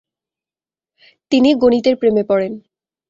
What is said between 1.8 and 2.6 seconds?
প্রেমে পড়েন।